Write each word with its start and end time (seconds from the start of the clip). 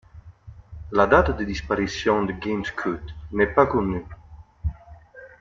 La 0.91 1.05
date 1.05 1.37
de 1.37 1.43
disparition 1.45 2.25
de 2.25 2.31
Gameskoot 2.33 3.03
n'est 3.33 3.53
pas 3.53 3.67
connue. 3.67 4.03